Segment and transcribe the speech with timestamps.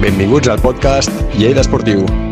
[0.00, 2.29] Benvinguts al podcast Lleida Esportiu.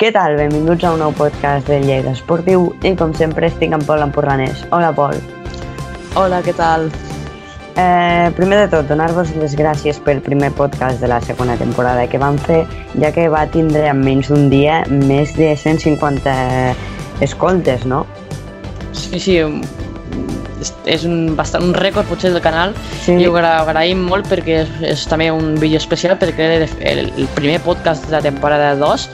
[0.00, 0.36] Què tal?
[0.38, 4.62] Benvinguts a un nou podcast de Lleida Esportiu i com sempre estic amb Pol Empurranès.
[4.72, 5.18] Hola Pol.
[6.16, 6.86] Hola, què tal?
[7.80, 12.18] Eh, primer de tot, donar-vos les gràcies pel primer podcast de la segona temporada que
[12.20, 12.62] vam fer,
[13.00, 16.34] ja que va tindre en menys d'un dia més de 150
[17.24, 18.06] escoltes, no?
[18.96, 19.36] Sí, sí,
[20.90, 22.74] és- un, bastant, un rècord potser del canal
[23.04, 23.14] Sí.
[23.20, 27.12] i ho agra- agraïm molt perquè és, és també un vídeo especial perquè era el,
[27.16, 29.08] el primer podcast de la temporada 2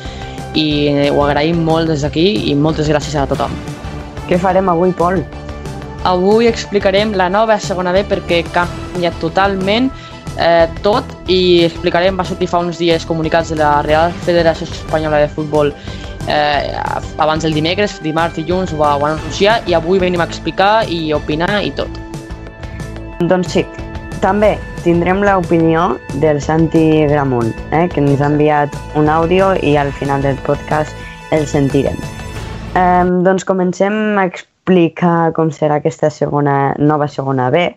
[0.57, 0.67] i
[1.11, 3.53] ho agraïm molt des d'aquí i moltes gràcies a tothom.
[4.27, 5.21] Què farem avui, Pol?
[6.07, 9.91] Avui explicarem la nova segona B perquè ha canviat totalment
[10.39, 15.23] eh, tot i explicarem, va sortir fa uns dies comunicats de la Real Federació Espanyola
[15.25, 15.73] de Futbol
[16.29, 16.75] eh,
[17.19, 20.87] abans del dimecres, dimarts, dilluns ho va, ho van anunciar i avui venim a explicar
[20.89, 22.03] i opinar i tot.
[23.21, 23.65] Doncs sí,
[24.23, 29.93] també tindrem l'opinió del Santi Gramunt, eh, que ens ha enviat un àudio i al
[29.93, 30.95] final del podcast
[31.35, 31.97] el sentirem.
[32.77, 37.71] Eh, doncs comencem a explicar com serà aquesta segona, nova segona B.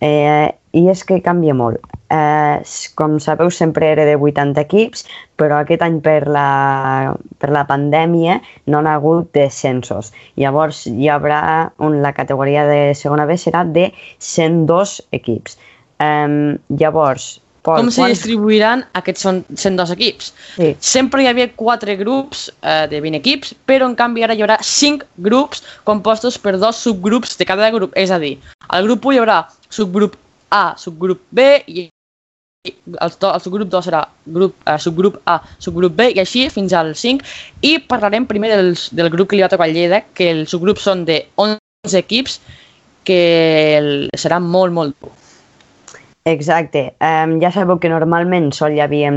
[0.00, 1.80] Eh, I és que canvia molt.
[2.14, 2.62] Eh,
[2.96, 5.04] com sabeu, sempre era de 80 equips,
[5.36, 10.12] però aquest any per la, per la pandèmia no n'ha hagut descensos.
[10.40, 11.42] Llavors hi haurà
[11.78, 15.58] un, la categoria de segona B serà de 102 equips.
[16.00, 20.30] Eh, llavors, Pol, Com se quants- distribuiran aquests són 102 equips?
[20.56, 20.70] Sí.
[20.80, 24.56] Sempre hi havia 4 grups eh, de 20 equips, però en canvi ara hi haurà
[24.64, 27.92] 5 grups compostos per dos subgrups de cada grup.
[28.00, 28.38] És a dir,
[28.68, 30.16] al grup 1 hi haurà subgrup
[30.50, 31.84] A, subgrup B i
[32.64, 36.72] el, do- el subgrup 2 serà grup, eh, subgrup A, subgrup B i així fins
[36.72, 37.20] al 5
[37.60, 40.88] i parlarem primer del, del grup que li va tocar a Lleida que els subgrups
[40.88, 41.60] són de 11
[42.00, 42.40] equips
[43.04, 43.20] que
[43.78, 45.12] el, serà molt molt dur.
[46.24, 46.94] Exacte.
[47.00, 49.08] Um, ja sabeu que normalment sol hi havia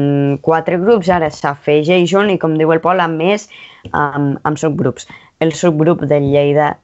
[0.41, 3.49] quatre grups, ara s'afegeix un i com diu el Pol, a més
[3.91, 5.07] amb, amb subgrups.
[5.43, 6.77] El subgrup del Lleida...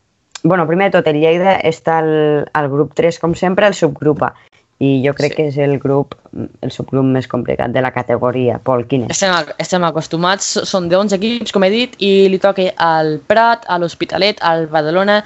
[0.44, 2.12] bueno, primer de tot, el Lleida està al,
[2.54, 4.34] al grup 3, com sempre, el subgrup A.
[4.80, 5.36] I jo crec Sí.
[5.36, 6.16] que és el grup,
[6.64, 8.60] el subgrup més complicat de la categoria.
[8.64, 9.18] Pol, quin és?
[9.18, 13.66] Estem, estem acostumats, són de 11 equips, com he dit, i li toca al Prat,
[13.68, 15.18] a l'Hospitalet, al Badalona,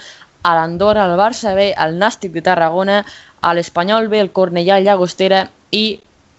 [0.44, 3.04] a l'Andorra, al Barça B, al Nàstic de Tarragona,
[3.44, 5.86] a l'Espanyol B, el Cornellà, el Llagostera i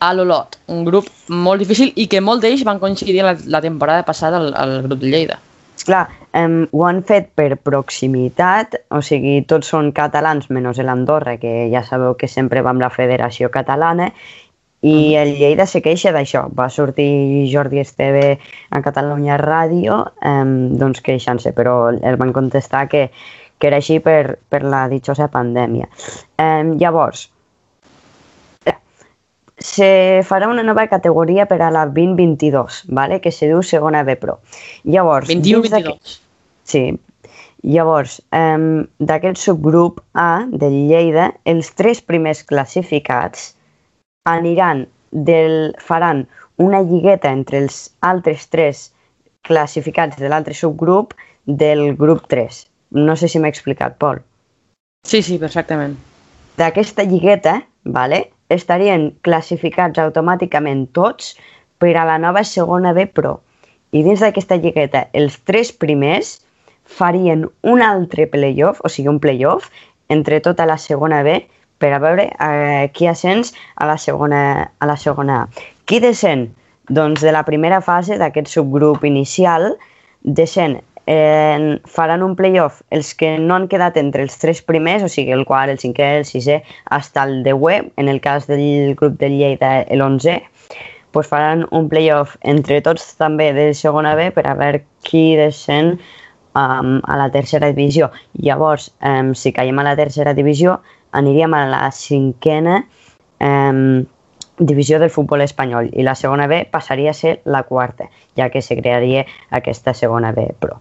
[0.05, 0.59] a l'Olot.
[0.73, 4.55] Un grup molt difícil i que molts d'ells van coincidir la, la temporada passada al,
[4.59, 5.41] al grup de Lleida.
[5.75, 6.07] Esclar,
[6.39, 11.83] um, ho han fet per proximitat, o sigui, tots són catalans menys l'Andorra, que ja
[11.85, 14.11] sabeu que sempre va amb la Federació Catalana,
[14.85, 16.45] i el Lleida se queixa d'això.
[16.53, 18.39] Va sortir Jordi Esteve
[18.71, 23.09] a Catalunya Ràdio um, doncs queixant-se, però el van contestar que,
[23.59, 25.89] que era així per, per la ditxosa pandèmia.
[26.43, 27.29] Um, llavors,
[29.65, 33.21] se farà una nova categoria per a la 2022, vale?
[33.21, 34.41] que se diu segona B Pro.
[34.85, 36.21] Llavors, dins d'aquest- 21-22.
[36.65, 36.85] Sí.
[37.65, 43.55] Llavors, um, d'aquest subgrup A del Lleida, els tres primers classificats
[44.29, 46.27] aniran del, faran
[46.57, 48.91] una lligueta entre els altres tres
[49.49, 51.15] classificats de l'altre subgrup
[51.47, 52.65] del grup 3.
[52.95, 54.21] No sé si m'he explicat, Pol.
[55.05, 55.97] Sí, sí, perfectament.
[56.57, 58.21] D'aquesta lligueta, vale,
[58.55, 61.35] estarien classificats automàticament tots
[61.83, 63.41] per a la nova segona B Pro.
[63.91, 66.39] I dins d'aquesta lligueta, els tres primers
[66.85, 69.71] farien un altre playoff, o sigui, un playoff,
[70.09, 71.41] entre tota la segona B
[71.83, 75.65] per a veure eh, qui ascens a la segona, a la segona A.
[75.85, 76.53] Qui descen?
[76.89, 79.73] Doncs de la primera fase d'aquest subgrup inicial,
[80.23, 85.09] descen eh, faran un playoff els que no han quedat entre els tres primers, o
[85.09, 86.63] sigui, el quart, el cinquè, el sisè,
[86.97, 90.41] hasta el deuè, en el cas del grup del Lleida, l'11,
[91.15, 95.95] pues faran un playoff entre tots també de segona B per a veure qui descen
[96.59, 98.11] um, a la tercera divisió.
[98.43, 100.81] Llavors, um, si caiem a la tercera divisió,
[101.15, 102.81] aniríem a la cinquena
[103.39, 104.03] um,
[104.59, 108.63] divisió del futbol espanyol i la segona B passaria a ser la quarta, ja que
[108.63, 110.81] se crearia aquesta segona B Pro.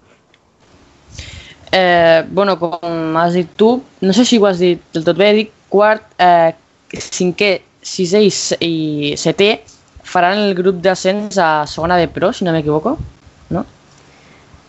[1.74, 5.31] Eh, bueno, com has dit tu, no sé si ho has dit del tot bé,
[5.34, 6.52] dic quart, eh,
[6.94, 8.30] cinquè, sisè i,
[8.62, 8.74] i
[9.18, 9.48] setè
[10.06, 12.94] faran el grup d'ascens a segona B Pro, si no m'equivoco,
[13.56, 13.66] no?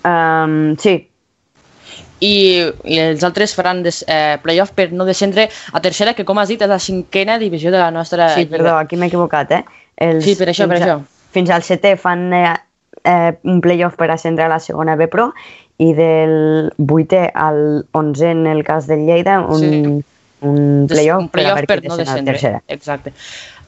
[0.08, 0.94] Um, sí,
[2.24, 2.32] i,
[2.88, 6.48] i els altres faran des, eh, playoff per no descendre a tercera, que com has
[6.48, 8.56] dit és la cinquena divisió de la nostra Sí, lliga.
[8.56, 9.64] perdó, aquí m'he equivocat, eh?
[9.96, 11.00] Els, Sí, per això, per a- això.
[11.34, 12.54] Fins al setè fan eh,
[13.04, 15.32] eh, un playoff per ascendre a la segona B Pro
[15.82, 20.04] i del vuitè al onzè en el cas del Lleida un, Sí.
[20.46, 22.32] un playoff, un playoff per, per, no descendre.
[22.32, 22.62] tercera.
[22.68, 23.12] Exacte.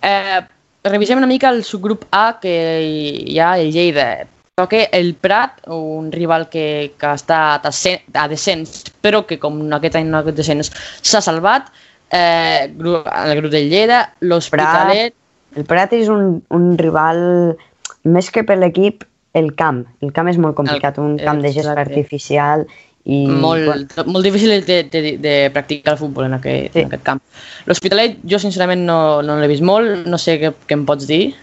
[0.02, 0.40] Eh,
[0.84, 2.54] revisem una mica el subgrup A, que
[2.86, 4.26] hi ha el Lleida.
[4.56, 10.06] Toca el Prat, un rival que, que està a descens, però que com aquest any
[10.08, 10.70] no ha descens,
[11.02, 11.68] s'ha salvat.
[12.14, 15.14] Eh, el grup del Lleida, l'Hospitalet...
[15.56, 17.56] El Prat és un, un rival,
[18.04, 19.04] més que per l'equip,
[19.36, 19.84] el camp.
[20.00, 22.64] El camp és molt complicat, un camp de gespa artificial
[23.04, 23.26] i...
[23.28, 26.80] molt, bueno, molt difícil de, de, de practicar el futbol en aquest, Sí.
[26.82, 27.20] en aquest camp.
[27.68, 31.34] L'Hospitalet, jo sincerament no, no l'he vist molt, no sé què, què em pots dir.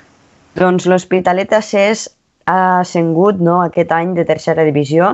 [0.60, 2.10] Doncs l'Hospitalet Accés
[2.50, 5.14] ha ascengut no, aquest any de tercera divisió.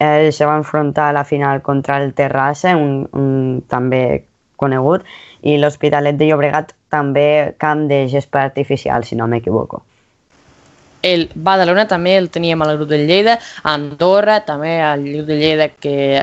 [0.00, 4.24] Eh, se va enfrontar a la final contra el Terrassa, un, un també
[4.60, 5.04] conegut,
[5.42, 9.82] i l'Hospitalet de Llobregat també camp de gespa artificial, si no m'equivoco.
[11.02, 15.68] El Badalona també el teníem al grup del Lleida, Andorra també al grup del Lleida
[15.68, 16.20] que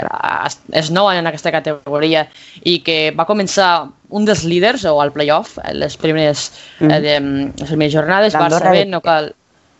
[0.74, 2.28] és nou en aquesta categoria
[2.64, 6.92] i que va començar un dels líders o al playoff, eh, les primeres, Mhm.
[6.92, 7.20] eh, de,
[7.60, 9.34] les primeres jornades, Barça B de no cal...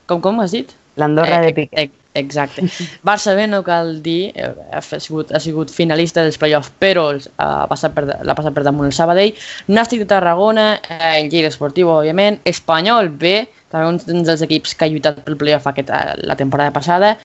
[0.08, 0.72] Com, com has dit?
[0.96, 1.84] L'Andorra Eh, de Piqué.
[1.84, 2.64] eh, Exacte.
[3.06, 7.30] Barça B no cal dir, eh, ha sigut, ha sigut finalista dels playoffs, però els,
[7.38, 9.38] ha passat per, l'ha passat per damunt el Sabadell.
[9.70, 12.42] Nàstic de Tarragona, eh, el Lleida Esportiu, òbviament.
[12.50, 13.38] Espanyol B,
[13.72, 17.18] també un dels equips que ha lluitat pel playoff aquest, eh, la temporada passada.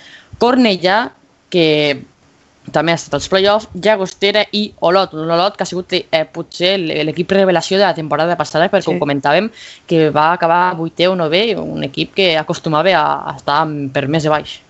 [0.42, 1.10] Cornellà,
[1.52, 1.68] que
[2.70, 5.14] també ha estat als playoffs, Llagostera i Olot.
[5.18, 8.90] Un Olot que ha sigut eh, potser l'equip revelació de la temporada passada, perquè Sí.
[8.92, 9.50] com comentàvem,
[9.86, 14.22] que va acabar 8è o 9è, un equip que acostumava a, a estar per més
[14.22, 14.60] de baix.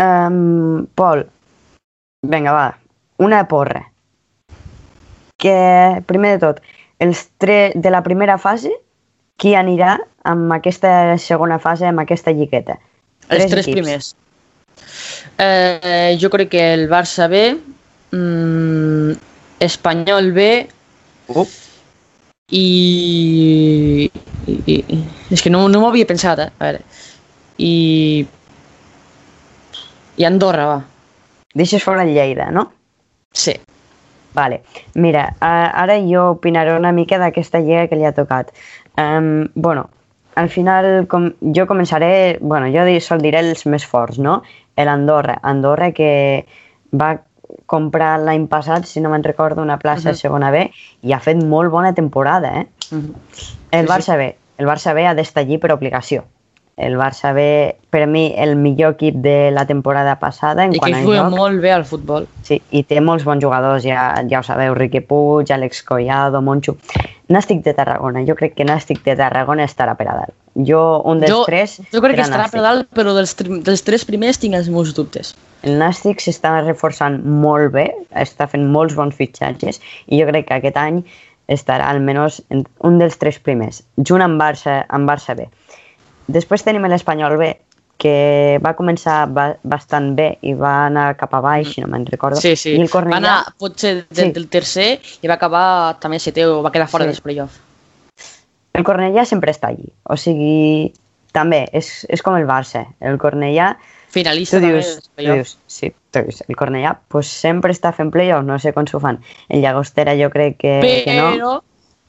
[0.00, 1.26] Um, Pol,
[2.24, 2.68] vinga, va,
[3.20, 3.84] una porra.
[5.40, 6.62] Que, primer de tot,
[7.00, 8.72] els tre de la primera fase,
[9.40, 9.98] qui anirà
[10.28, 12.76] amb aquesta segona fase, amb aquesta lligueta?
[13.28, 13.76] Els tres equips.
[13.76, 14.10] primers.
[15.40, 17.56] Eh, jo crec que el Barça B,
[18.16, 19.16] mm,
[19.60, 20.50] Espanyol B
[21.30, 21.46] Uh.
[22.50, 24.10] i,
[24.46, 25.00] i, i...
[25.30, 26.50] És que no, no m'ho havia pensat, eh?
[26.58, 26.80] A veure.
[27.60, 28.26] I...
[30.20, 30.80] I Andorra, va.
[31.56, 32.66] Deixes fora el Lleida, no?
[33.32, 33.54] Sí.
[34.34, 34.60] Vale.
[34.94, 38.52] Mira, ara jo opinaré una mica d'aquesta lliga que li ha tocat.
[39.00, 39.88] Um, bueno,
[40.36, 44.42] al final com, jo començaré, bueno, jo sol diré els més forts, no?
[44.76, 45.38] L'Andorra.
[45.42, 46.10] Andorra que
[46.92, 47.14] va
[47.66, 50.20] comprar l'any passat, si no me'n recordo, una plaça uh -huh.
[50.20, 50.70] segona B
[51.02, 52.66] i ha fet molt bona temporada, eh?
[52.92, 53.14] Mhm.
[53.70, 54.36] El Sí, Barça B.
[54.58, 56.24] El Barça B ha d'estar allí per obligació.
[56.80, 57.42] El Barça B,
[57.92, 61.36] per mi, el millor equip de la temporada passada en I quant que juga joc.
[61.36, 62.26] molt bé al futbol.
[62.46, 66.78] Sí, i té molts bons jugadors, ja, ja ho sabeu, Riqui Puig, Àlex Collado, Moncho...
[67.30, 70.34] Nàstic de Tarragona, jo crec que Nàstic de Tarragona estarà per a dalt.
[70.66, 72.64] Jo, un dels jo, tres, jo crec que estarà per Nàstic.
[72.66, 73.36] dalt, però dels,
[73.68, 75.36] dels tres primers tinc els meus dubtes.
[75.62, 77.86] El Nàstic s'està reforçant molt bé,
[78.18, 79.78] està fent molts bons fitxatges,
[80.10, 81.04] i jo crec que aquest any
[81.50, 85.46] estarà almenys en un dels tres primers, junt amb Barça, amb Barça B.
[86.32, 87.50] Després tenim l'Espanyol B,
[88.00, 92.06] que va començar ba bastant bé i va anar cap a baix, si no me'n
[92.08, 92.40] recordo.
[92.40, 92.72] Sí, sí.
[92.72, 94.46] I el Va Cornellà, anar potser del, Sí.
[94.48, 94.88] tercer
[95.20, 97.08] i va acabar també setè o va quedar fora Sí.
[97.12, 97.58] dels playoff.
[98.72, 99.92] el Cornellà sempre està allí.
[100.04, 100.92] O sigui,
[101.32, 102.86] també, és, és com el Barça.
[103.00, 103.76] El Cornellà,
[104.08, 107.92] Finalista tu també dius, dels tu dius, sí, tu dius, el Cornellà pues, sempre està
[107.92, 109.20] fent playoff, no sé com s'ho fan.
[109.48, 111.62] El Llagostera jo crec que, que no.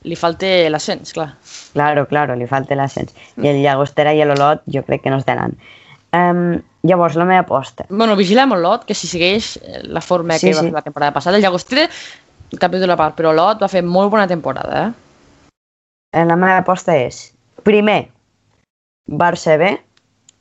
[0.07, 1.29] Li falta l'ascens, clar.
[1.75, 3.13] Claro, claro, li falta l'ascens.
[3.37, 5.53] I el Llagostera i l'Olot jo crec que no estaran.
[6.17, 7.85] Um, llavors, la meva aposta.
[7.89, 10.71] Bueno, vigilem l'Olot, que si segueix eh, la forma Sí, que va sí.
[10.71, 11.37] fer la temporada passada.
[11.37, 11.85] El Llagostera,
[12.59, 14.91] capítol a part, però l'Olot va fer molt bona temporada, eh?
[16.17, 17.29] Eh, La meva aposta és,
[17.63, 18.09] primer,
[19.07, 19.69] Barça B,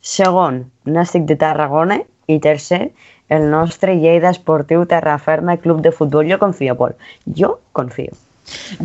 [0.00, 2.88] segon, Nàstic de Tarragona i tercer,
[3.28, 6.26] el nostre Lleida Esportiu Terraferma Club de Futbol.
[6.32, 6.96] Jo confio, Pol.
[7.38, 8.16] Jo confio.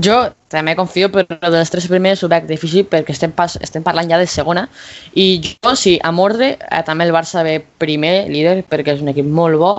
[0.04, 0.18] Jo
[0.52, 4.20] també confio, però dels tres primers ho veig difícil perquè estem, pas, estem parlant ja
[4.22, 4.68] de segona.
[5.14, 9.12] I jo, sí, a mordre, eh, també el Barça ve primer, líder, perquè és un
[9.14, 9.74] equip molt bo.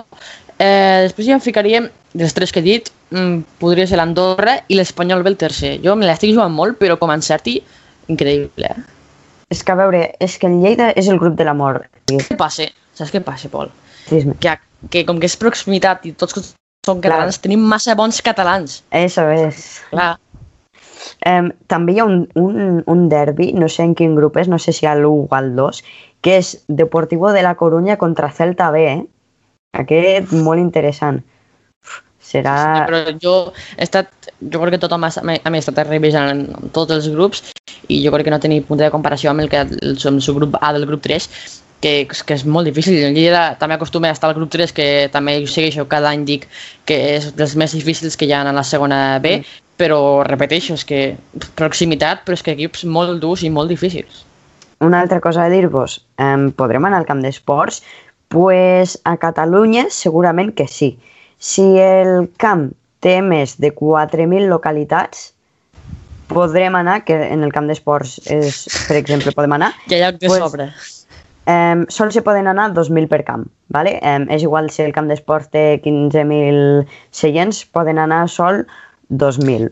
[0.57, 4.77] Eh, després ja em ficaríem, dels tres que he dit, mm, podria ser l'Andorra i
[4.77, 5.77] l'Espanyol ve el tercer.
[5.83, 7.61] Jo me l'estic jugant molt, però com encerti,
[8.07, 8.65] increïble.
[8.65, 8.85] Eh?
[9.49, 11.85] És que, a veure, és que el Lleida és el grup de l'amor.
[12.09, 12.67] Què passa?
[12.97, 13.69] Saps què passa, Pol?
[14.07, 14.35] Trisme.
[14.41, 14.57] Que,
[14.91, 16.35] que com que és proximitat i tots
[16.87, 18.81] són catalans, tenim massa bons catalans.
[18.95, 19.67] Eso és.
[19.91, 20.15] Clar.
[21.27, 24.59] Um, també hi ha un, un, un derbi, no sé en quin grup és, no
[24.61, 25.81] sé si al 1 o al 2,
[26.25, 29.01] que és Deportivo de la Coruña contra Celta B, eh?
[29.77, 31.21] Aquest molt interessant.
[32.27, 32.55] Serà...
[32.89, 33.35] Però jo
[33.77, 34.09] he estat,
[34.41, 36.43] jo crec que tothom ha, ha estat revisant
[36.75, 37.45] tots els grups
[37.87, 40.57] i jo crec que no tenia punt de comparació amb el que el, el subgrup
[40.59, 41.29] A del grup 3
[41.81, 42.97] que, que és molt difícil.
[43.03, 46.25] El Lleida també acostuma a estar al grup 3, que també ho segueixo cada any,
[46.25, 46.47] dic
[46.89, 49.61] que és dels més difícils que hi ha a la segona B, mm.
[49.77, 51.03] però repeteixo, és que
[51.59, 54.25] proximitat, però és que equips molt durs i molt difícils.
[54.81, 57.81] Una altra cosa a dir-vos, eh, podrem anar al camp d'esports?
[58.27, 60.97] pues a Catalunya segurament que sí.
[61.39, 65.31] Si el camp té més de 4.000 localitats,
[66.27, 70.19] podrem anar, que en el camp d'esports és, per exemple, podem anar, Hi ha lloc
[70.19, 70.71] de Pues, sobre.
[71.47, 73.47] Eh, sol se poden anar 2.000 per camp.
[73.67, 73.99] ¿vale?
[74.01, 78.65] Eh, és igual si el camp d'esports té 15.000 seients, poden anar sol
[79.09, 79.71] 2.000.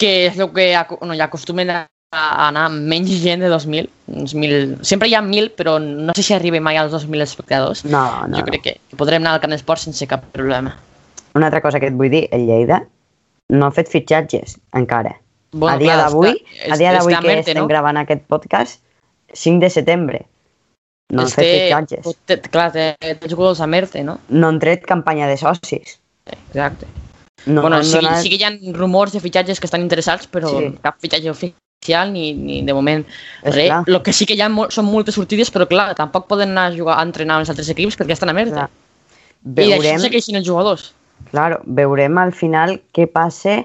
[0.00, 3.90] Que és el que no, ja acostumen a anar menys gent de 2.000.
[4.14, 4.80] Uns 1.000.
[4.86, 7.84] Sempre hi ha 1.000, però no sé si arriba mai als 2.000 espectadors.
[7.84, 10.74] No, no, jo crec que, que podrem anar al camp d'esport sense cap problema.
[11.34, 12.84] Una altra cosa que et vull dir, el Lleida
[13.50, 15.18] no ha fet fitxatges encara.
[15.54, 16.34] Bueno, a dia d'avui,
[16.66, 17.68] a dia d'avui que estem no?
[17.70, 18.80] gravant aquest podcast,
[19.34, 20.24] 5 de setembre.
[21.12, 22.16] No han fet fitxatges.
[22.26, 24.18] té- Clar, té, té jugadors a Merte, no?
[24.28, 25.98] No han tret campanya de socis.
[26.26, 26.86] Exacte.
[27.46, 28.22] No bueno, sí, donat...
[28.22, 30.72] sí que hi ha rumors de fitxatges que estan interessats, però Sí.
[30.82, 33.04] cap fitxatge oficial ni, ni de moment
[33.42, 33.72] És res.
[33.86, 36.70] El que sí que hi ha mol- són moltes sortides, però clar, tampoc poden anar
[36.72, 38.54] a jugar a entrenar amb els altres equips perquè estan a Merte.
[38.56, 38.70] Clar.
[39.44, 40.94] I Veurem, d'això segueixin els jugadors.
[41.30, 43.58] claro, veurem al final què passa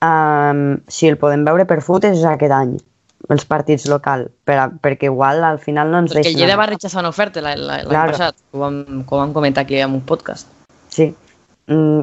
[0.00, 2.76] um, si el podem veure per futes aquest any,
[3.32, 6.40] els partits local, per a, perquè igual al final no ens Perquè el deixen...
[6.40, 6.64] Lleida anar.
[6.66, 8.12] va rechazar una oferta la- la- l'any Claro.
[8.12, 10.48] passat, ho vam, ho vam comentar aquí en un podcast.
[10.88, 11.14] Sí.
[11.66, 12.02] Mm,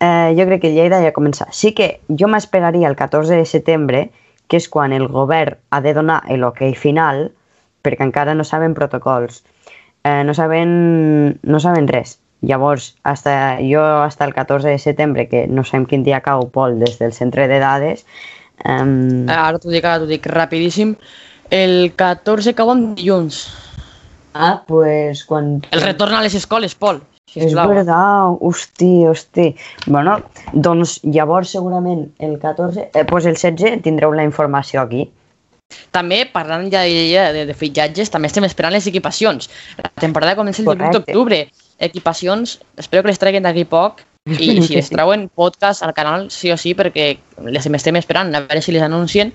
[0.00, 1.52] eh, jo crec que Lleida ja ha començat.
[1.52, 4.10] Sí que jo m'esperaria el 14 de setembre,
[4.48, 7.30] que és quan el govern ha de donar l'ok final,
[7.84, 9.44] perquè encara no saben protocols,
[10.02, 12.18] eh, no, saben, no saben res.
[12.42, 16.78] Llavors, hasta, jo hasta el 14 de setembre, que no sabem quin dia cau Pol
[16.80, 18.06] des del centre de dades,
[18.64, 20.96] um, Ara t'ho dic, ara t'ho dic rapidíssim.
[21.50, 23.44] El 14 cau en dilluns.
[24.34, 25.60] ah, pues quan...
[25.72, 27.00] El retorn a les escoles, Pol.
[27.30, 27.68] És Sisplau.
[27.70, 29.46] veritat, hosti, hosti.
[29.86, 30.16] Bueno,
[30.52, 35.08] doncs llavors segurament el 14, eh, pues el 16 tindreu la informació aquí.
[35.94, 39.46] També, parlant ja de, de, de fitxatges, també estem esperant les equipacions.
[39.78, 40.98] La temporada comença el 18 Correcte.
[40.98, 41.38] d'octubre.
[41.78, 44.02] Equipacions, espero que les treguin d'aquí poc
[44.38, 44.94] i si sí.
[44.94, 47.12] trauen podcast al canal sí o sí perquè
[47.48, 49.32] les estem esperant, a veure si les anuncien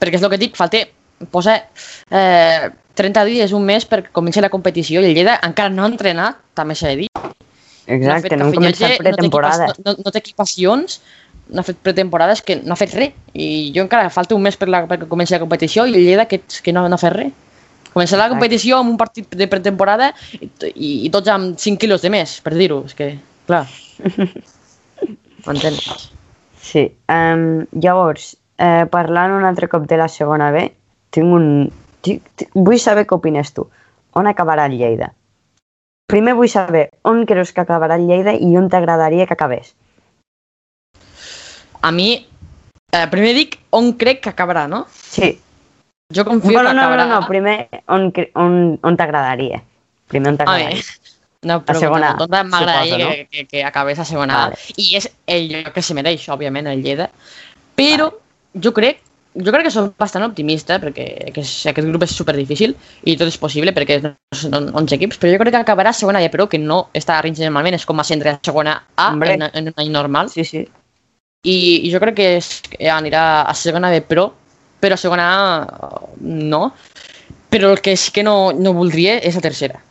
[0.00, 0.84] perquè és el que dic, falta
[1.32, 1.56] posa
[2.10, 5.92] eh, 30 dies, un mes perquè comenci la competició i el Lleida encara no ha
[5.92, 7.10] entrenat, també s'ha de dir.
[7.86, 9.68] Exacte, no hem cap començat pretemporada.
[9.78, 10.98] No, no, no té equipacions,
[11.52, 13.12] no ha fet pretemporades, que no ha fet res.
[13.36, 16.26] I jo encara falta un mes per la, perquè comenci la competició i el Lleida
[16.26, 17.34] que, que no, no ha fet res.
[17.92, 22.02] Començar la competició amb un partit de pretemporada i, i, i tots amb 5 quilos
[22.04, 22.82] de més, per dir-ho.
[22.88, 23.14] És que,
[23.46, 23.64] clar.
[25.46, 26.10] M'entens?
[26.60, 26.88] Sí.
[27.12, 30.66] Um, llavors, eh, parlant un altre cop de la segona B,
[31.14, 31.48] tinc un...
[32.06, 33.66] Tinc, tinc, vull saber què opines tu.
[34.16, 35.12] On acabarà el Lleida?
[36.10, 39.72] Primer vull saber on creus que acabarà el Lleida i on t'agradaria que acabés.
[41.82, 42.12] A mi,
[42.92, 44.84] eh, primer dic on crec que acabarà, no?
[44.90, 45.36] Sí.
[46.14, 47.06] Jo confio Bueno, que no, no, acabarà...
[47.06, 49.62] no, no, primer on, on, on t'agradaria.
[50.06, 50.82] Primer on t'agradaria.
[51.42, 53.10] No, però segona A, tot m'agradaria suposo, no?
[53.14, 54.44] que, que, que acabés a segona A.
[54.50, 54.76] Vale.
[54.80, 57.10] I és el lloc que se mereix, òbviament, el Lleida.
[57.76, 58.08] Però
[58.62, 59.02] jo crec
[59.36, 62.72] jo crec que som bastant optimista perquè que és, aquest grup és super difícil
[63.04, 63.98] i tot és possible perquè
[64.32, 67.18] són 11 equips, però jo crec que acabarà a segona B, però que no està
[67.18, 69.34] a ritme normalment, és com a centre a segona A Hombre.
[69.36, 70.30] en, en un any normal.
[70.32, 70.64] Sí, sí.
[71.44, 72.50] I, i jo crec que, és,
[72.92, 74.30] anirà a segona B Pro,
[74.80, 76.70] però a segona A no.
[77.52, 79.82] Però el que sí que no, no voldria és la tercera.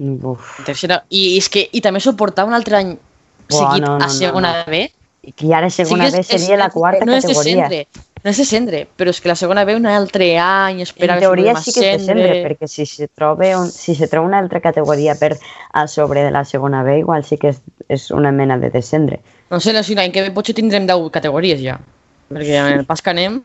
[0.00, 0.64] Uf.
[0.64, 1.02] Tercera.
[1.12, 2.94] I, és que, i també suportar un altre any
[3.50, 4.70] seguit no, no, a no, segona no.
[4.72, 4.86] B.
[5.28, 7.68] I que ara segona Sí B seria és- la quarta no és categoria.
[7.68, 11.20] descendre, no és descendre, però és que la segona B un altre any, espera En
[11.20, 12.48] si teoria sí que és descendre, ascendre.
[12.48, 15.36] perquè si se, troba un, si se troba una altra categoria per
[15.72, 19.20] a sobre de la segona B, igual sí que és, és una mena de descendre.
[19.50, 21.78] No sé, no sé, l'any que ve potser tindrem 10 categories ja.
[22.30, 23.42] Perquè en el pas que anem...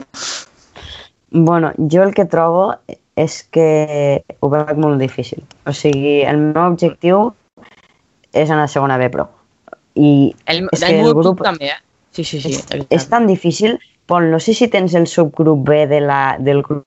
[1.32, 2.78] Bueno, jo el que trobo
[3.16, 5.44] és que ho veig molt difícil.
[5.66, 7.30] O sigui, el meu objectiu
[8.36, 9.30] és anar a segona B Pro.
[9.96, 11.80] I El, és que el grup també, eh?
[12.12, 12.54] Sí, sí, sí.
[12.56, 13.78] és, és tan difícil.
[14.06, 16.86] Pol, no sé si tens el subgrup B de la, del grup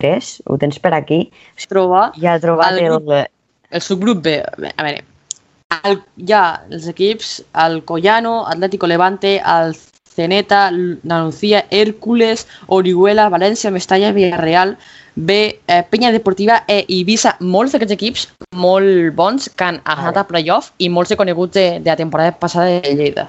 [0.00, 1.30] 3, ho tens per aquí.
[1.68, 2.92] trobar Ja he trobat El el...
[2.94, 3.28] grup-
[3.70, 4.38] el subgrup B.
[4.40, 5.04] A veure,
[5.84, 9.76] el, hi ha els equips, el Collano, Atlético Levante, el
[10.10, 14.76] Zeneta, Andalucía, Hércules, Orihuela, València, Mestalla, Villarreal,
[15.14, 20.24] B, eh, Penya Deportiva e Ibiza, molts d'aquests equips molt bons que han anat a
[20.28, 23.26] playoff i molts de coneguts de, de la temporada passada de Lleida.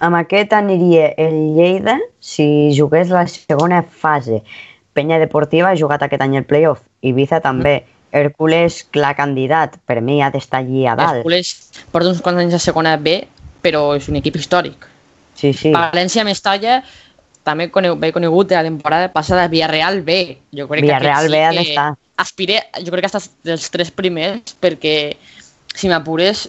[0.00, 4.42] Amb aquest aniria el Lleida si jugués la segona fase.
[4.94, 6.82] Penya Deportiva ha jugat aquest any el playoff.
[7.02, 7.80] Ibiza també.
[8.10, 9.76] Hércules, clar candidat.
[9.86, 11.20] Per mi ha d'estar allí a dalt.
[11.20, 11.52] Hércules
[11.92, 13.20] porta uns quants anys a segona B,
[13.62, 14.88] però és un equip històric.
[15.38, 15.70] Sí, sí.
[15.74, 16.80] València Mestalla
[17.48, 20.36] també conegut, bé conegut de la temporada passada Villarreal B.
[20.56, 21.88] Jo crec Villarreal que B sí d'estar.
[21.96, 24.94] que aspire, jo crec que està dels tres primers perquè
[25.74, 26.46] si m'apures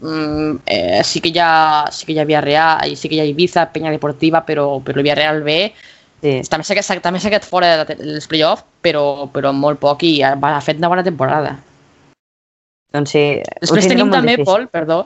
[0.00, 3.22] mm, eh, sí que hi ha sí que hi ha Villarreal i sí que hi
[3.24, 5.62] ha Ibiza, Penya Deportiva, però, però el Villarreal B
[6.20, 6.34] Sí.
[6.52, 10.34] també s'ha quedat, també s'ha quedat fora dels playoffs, però, però molt poc i ha,
[10.36, 11.54] ha fet una bona temporada.
[12.92, 13.22] Doncs sí,
[13.62, 14.50] Després tenim també, difícil.
[14.50, 14.98] Pol, perdó,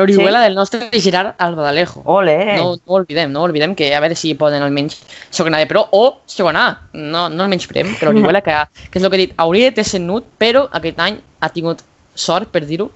[0.00, 2.02] l'Orihuela del nostre Gerard Albadalejo.
[2.10, 2.36] Ole!
[2.56, 4.98] No, no ho oblidem, no ho oblidem, que a veure si poden almenys
[5.30, 6.74] segona B, però o segona A.
[6.96, 8.56] No, no el menys prem, però l'Orihuela, que,
[8.90, 11.84] que és el que he dit, hauria de ter senut, però aquest any ha tingut
[12.18, 12.90] sort, per dir-ho,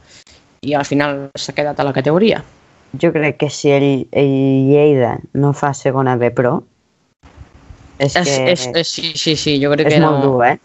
[0.65, 2.43] i al final s'ha quedat a la categoria.
[3.01, 4.31] Jo crec que si el, el
[4.71, 6.61] Lleida no fa segona B Pro,
[7.99, 10.31] és, És, que és, és, sí, sí, sí, jo crec és que molt no...
[10.33, 10.57] dur, eh?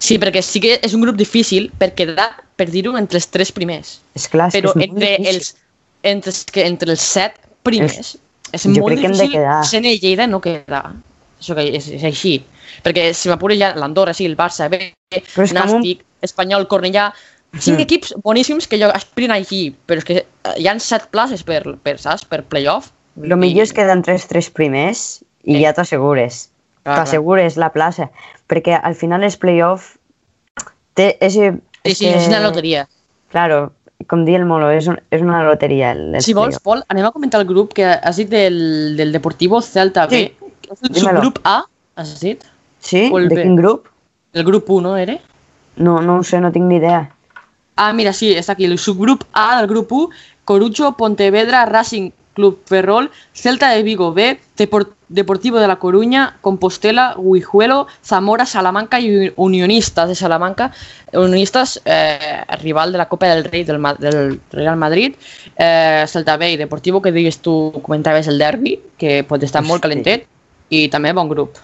[0.00, 2.28] Sí, perquè sí que és un grup difícil per quedar,
[2.60, 3.98] per dir-ho, entre els tres primers.
[4.16, 5.40] És clar, és però és molt entre difícil.
[5.40, 5.54] els,
[6.02, 8.16] entre, que, entre els set primers
[8.52, 9.64] és, jo molt crec que hem de difícil quedar.
[9.64, 10.92] sent el Lleida no quedar.
[11.40, 12.42] Això que és, és així.
[12.84, 17.12] Perquè si m'apures ja l'Andorra, sí, el Barça, B, és com un- Nàstic, Espanyol, Cornellà,
[17.58, 17.82] cinc Mm.
[17.82, 21.62] equips boníssims que jo aspirin allí, però és que eh, hi ha set places per,
[21.82, 22.90] per, saps, per playoff.
[23.20, 25.62] El millor és quedar entre els tres primers i Sí.
[25.62, 26.48] ja t'assegures.
[26.84, 28.10] T'assegures la plaça.
[28.48, 29.96] Perquè al final els play-off
[30.94, 31.34] té, és,
[31.84, 32.86] Sí, sí, és una loteria.
[33.30, 33.72] Claro,
[34.08, 35.92] com diu el Molo, és, un, és una loteria.
[35.92, 36.58] El, els Si vols.
[36.64, 40.22] Pol, anem a comentar el grup que has dit del, del Deportivo Celta B.
[40.38, 41.64] Sí, que és el subgrup A,
[41.96, 42.44] has dit?
[42.80, 43.08] Sí?
[43.12, 43.42] o el De B.
[43.42, 43.88] quin grup?
[44.32, 45.18] El grup 1, no era?
[45.76, 47.10] No, no ho sé, no tinc ni idea.
[47.76, 48.66] Ah, mira, sí, està aquí.
[48.68, 50.10] El subgrup A del grup 1,
[50.44, 52.10] Corucho, Pontevedra, Racing
[52.40, 58.98] Club Ferrol, Celta de Vigo B, Depor- Deportivo de la Coruña, Compostela, Guijuelo, Zamora, Salamanca
[59.00, 60.72] i Unionistas de Salamanca.
[61.12, 65.14] Unionistas, eh, rival de la Copa del Rei del, Ma- del Real Madrid.
[65.58, 69.82] Eh, Celta B i Deportivo, que digues tu, comentaves el derbi, que pot estar molt
[69.82, 70.24] calentet.
[70.70, 71.58] I també bon grup.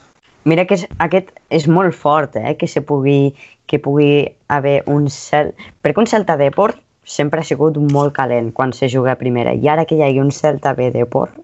[0.44, 2.56] Mira que és, aquest és molt fort, eh?
[2.58, 3.34] que se pugui,
[3.66, 5.54] que pugui haver un cel...
[5.82, 9.54] Perquè un Celta Deport sempre ha sigut molt calent quan se juga a primera.
[9.54, 11.38] I ara que hi hagi un Celta B Deport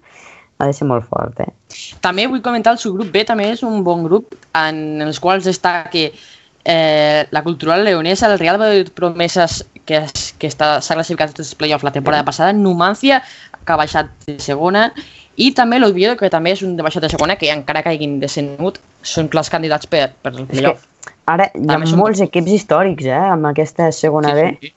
[0.59, 1.49] ha de ser molt fort, eh?
[2.03, 5.89] També vull comentar el subgrup B, també és un bon grup en els quals destaca
[5.89, 6.11] que
[6.63, 11.55] eh, la cultural leonesa, el Real Valladolid Promeses, que, és, que està- s'ha classificat als
[11.59, 13.21] playoffs la temporada passada, Numancia,
[13.65, 14.91] que ha baixat de segona,
[15.35, 18.19] i també l'Oviedo, que també és un de baixat de segona, que encara que hagin
[18.21, 20.85] descenut, són clars candidats per, per el playoff.
[21.25, 23.19] ara hi ha També molts equips històrics, eh?
[23.33, 24.47] Amb aquesta segona B.
[24.61, 24.73] sí.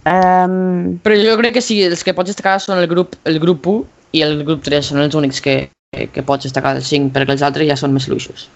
[0.00, 3.66] Um, Però jo crec que sí, els que pots destacar són el grup, el grup
[3.68, 5.56] 1 i el grup 3, són els únics que,
[5.92, 8.48] que, que pots destacar dels 5, perquè els altres ja són més luixos.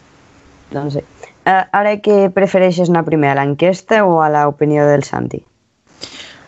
[0.73, 1.05] doncs sí.
[1.45, 5.43] Uh, ara què prefereixes anar primer, a l'enquesta o a l'opinió del Santi?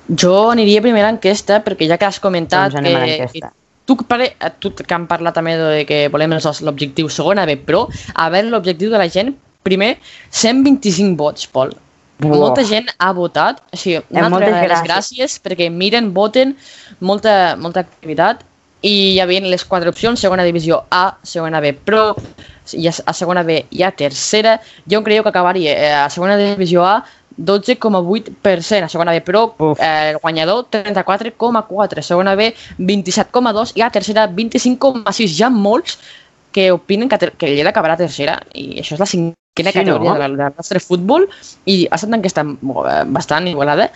[0.09, 3.51] Jo aniria primer a l'enquesta perquè ja que has comentat Doncs que, que
[3.87, 4.31] tu, pare,
[4.63, 8.91] tu que han parlat també de que volem l'objectiu segona B, però a veure l'objectiu
[8.91, 9.35] de la gent,
[9.67, 9.97] primer
[10.31, 11.75] 125 vots, Pol.
[12.19, 12.33] Buah.
[12.33, 14.87] Molta gent ha votat, o sigui, una altra moltes vegada gràcies.
[14.89, 16.55] gràcies perquè miren, voten,
[17.01, 18.41] molta, molta activitat
[18.81, 22.15] i hi havia les quatre opcions, segona divisió A, segona B Pro,
[22.73, 24.57] i a segona B i a tercera.
[24.89, 27.03] Jo creieu que acabaria eh, a segona divisió A
[27.37, 29.81] 12,8%, a segona B Pro Uf.
[29.81, 35.37] eh, guanyador 34,4%, segona B 27,2% i a tercera 25,6%.
[35.37, 35.99] Hi ha molts
[36.53, 40.19] que opinen que, que Lleida acabarà tercera i això és la cinquena Sí, categoria no?
[40.21, 41.29] del, del nostre futbol
[41.65, 43.91] i ha estat una enquesta eh, bastant igualada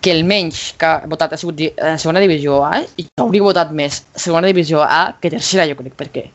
[0.00, 3.42] que el menys que ha votat ha sigut eh, segona divisió A i jo hauria
[3.42, 6.28] votat més segona divisió A que tercera jo crec perquè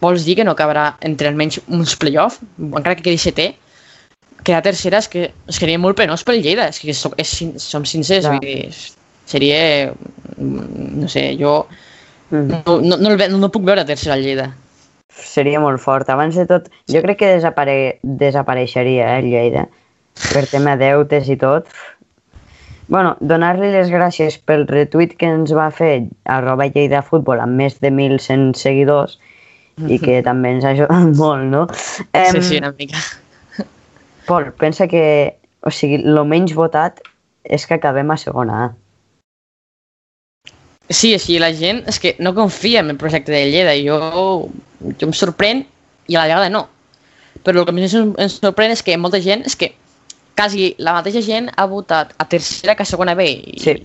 [0.00, 3.50] vols dir que no acabarà entre almenys uns play-off encara que quedi setè
[4.44, 7.84] quedar tercera és que es quedaria molt penós pel Lleida és que és, sin- som
[7.88, 8.72] sincers vull dir,
[9.26, 9.92] seria
[10.36, 11.66] mm, no sé, jo
[12.30, 12.48] Mm.
[12.64, 14.46] no, no, no, el ve- no puc veure tercera al Lleida
[15.14, 16.08] Seria molt fort.
[16.10, 17.98] Abans de tot, jo crec que desapare...
[18.02, 19.66] desapareixeria, eh, Lleida.
[20.32, 21.68] Per tema deutes i tot.
[22.86, 27.78] bueno, donar-li les gràcies pel retuit que ens va fer arroba Lleida Futbol amb més
[27.80, 29.16] de 1.100 seguidors
[29.88, 31.66] i que també ens ha ajudat molt, no?
[31.72, 33.00] sí, sí, una mica
[34.26, 37.00] Pol, pensa que, o sigui, el menys votat
[37.44, 38.68] és que acabem a segona A.
[40.90, 43.72] Sí, així la gent és que no confia en el projecte de Lleida.
[43.80, 44.50] Jo,
[44.84, 45.64] jo em sorprèn
[46.08, 46.66] i a la vegada no.
[47.44, 49.72] Però el que més em sorprèn és que molta gent, és que
[50.36, 53.28] quasi la mateixa gent ha votat a tercera que a segona B.
[53.54, 53.76] I Sí.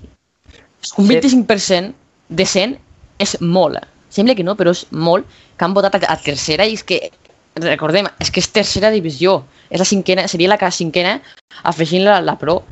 [0.98, 1.14] Un Sí.
[1.14, 1.94] 25%
[2.30, 2.78] de 100
[3.20, 3.80] és molt.
[4.10, 5.26] Sembla que no, però és molt
[5.58, 7.12] que han votat a, tercera i és que,
[7.56, 9.44] recordem, és que és tercera divisió.
[9.70, 11.22] És la cinquena, seria la que cinquena
[11.64, 12.64] afegint la, la pro.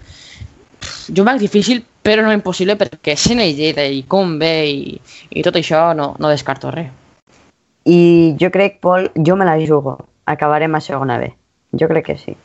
[1.13, 4.95] Jo m'haig difícil, però no impossible perquè sent el Lleida i com ve i,
[5.35, 6.87] i tot això no, no descarto res.
[7.87, 9.97] I jo crec, Pol, jo me la jugo.
[10.27, 11.29] Acabarem a segona B.
[11.79, 12.35] Jo crec que sí.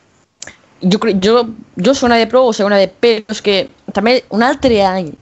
[0.83, 1.45] Jo, jo,
[1.79, 3.55] jo segona de pro o segona de P, però és que
[3.95, 5.13] també un altre any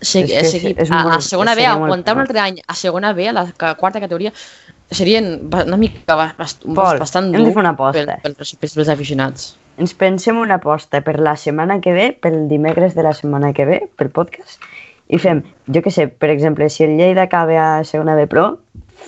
[0.00, 2.60] se, És que és- seguir és a, a molt- segona B, aguantar un altre any
[2.66, 3.44] a segona B, a la
[3.76, 4.32] quarta categoria,
[4.90, 8.16] serien una mica ba- bast, Pol, bastant hem de dur fer una aposta.
[8.22, 9.50] pel, pels, pels, pels aficionats.
[9.80, 13.64] Ens pensem una aposta per la setmana que ve, pel dimecres de la setmana que
[13.64, 14.60] ve, pel podcast,
[15.08, 15.40] i fem,
[15.72, 18.44] jo que sé, per exemple, si el Lleida acaba a segona B Pro,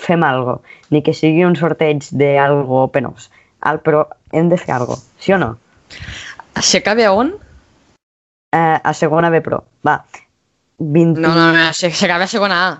[0.02, 3.28] fem algo, ni que sigui un sorteig d'algo penós.
[3.68, 5.52] Al, però hem de fer algo, sí o no?
[6.58, 7.34] Si acaba a on?
[8.56, 10.00] Eh, a segona B Pro, va.
[10.78, 11.20] 20...
[11.20, 12.72] No, no, no, si, si acaba a segona A.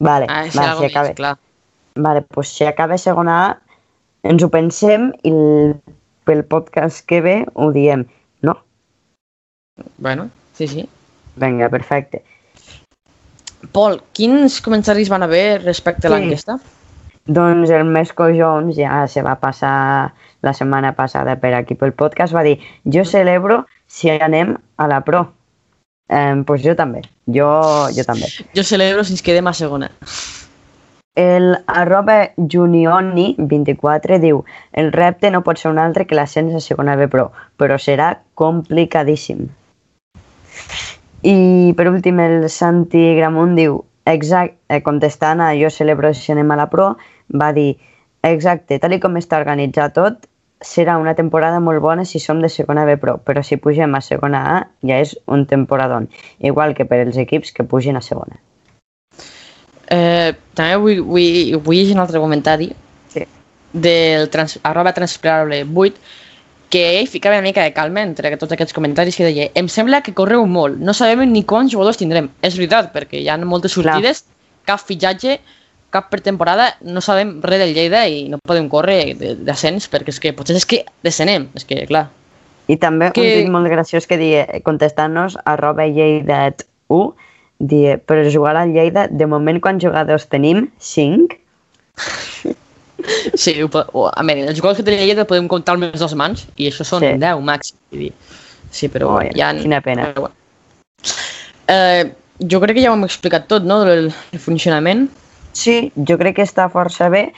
[0.00, 1.12] Vale, Ah, va, si més, acaba.
[1.18, 1.34] clar.
[1.96, 3.52] Vale, pues si acaba segona A,
[4.24, 5.76] ens ho pensem i el,
[6.24, 8.06] pel podcast que ve ho diem,
[8.42, 8.58] no?
[9.98, 10.88] Bueno, sí, sí.
[11.36, 12.22] Vinga, perfecte.
[13.72, 16.16] Pol, quins comentaris van haver respecte a Sí.
[16.16, 16.58] l'enquesta?
[17.26, 22.34] Doncs el Mesco Jones ja se va passar la setmana passada per aquí pel podcast,
[22.34, 25.32] va dir jo celebro si anem a la Pro.
[26.10, 27.48] Eh, pues jo també, jo,
[27.96, 28.28] jo també.
[28.54, 29.90] Jo celebro si ens quedem a segona.
[31.14, 34.40] El arroba junioni24 diu
[34.72, 38.08] el repte no pot ser un altre que l'ascens a segona B Pro, però serà
[38.34, 39.44] complicadíssim.
[41.22, 43.78] I per últim el Santi Gramunt diu
[44.10, 46.96] exact, eh, contestant a jo celebro si anem a la Pro,
[47.30, 47.76] va dir
[48.26, 50.26] exacte, tal i com està organitzat tot,
[50.64, 54.02] serà una temporada molt bona si som de segona B Pro, però si pugem a
[54.02, 58.42] segona A ja és un temporadón, igual que per als equips que pugen a segona.
[59.94, 62.70] Eh, també vull, vull, vull llegir un altre comentari
[63.12, 63.22] Sí.
[63.72, 65.94] del trans, arroba transpirable 8
[66.70, 70.00] que ell ficava una mica de calma entre tots aquests comentaris que deia em sembla
[70.02, 72.30] que correu molt, no sabem ni quants jugadors tindrem.
[72.42, 74.24] És veritat, perquè hi ha moltes sortides,
[74.66, 75.38] cap fitxatge,
[75.94, 80.18] cap pretemporada, no sabem res del Lleida i no podem córrer de- d'ascens perquè és
[80.18, 82.08] que potser és que descenem, és que clar.
[82.66, 87.14] I també Que- un tuit molt graciós que dia, contestant-nos, arroba lleidat1,
[87.60, 90.68] dia, per jugar al Lleida, de moment quants jugadors tenim?
[90.78, 91.38] 5?
[93.34, 96.46] Sí, ho, o, a veure, els jugadors que tenim Lleida podem comptar amb les mans
[96.56, 97.10] i això són Sí.
[97.20, 97.76] 10 màxim.
[97.92, 98.12] Dir.
[98.70, 99.52] Sí, però Oh, ja...
[99.54, 100.08] quina pena.
[100.14, 100.34] Però, bueno.
[101.68, 104.08] eh, jo crec que ja ho hem explicat tot, no?, del,
[104.40, 105.08] funcionament.
[105.54, 107.28] Sí, jo crec que està força bé.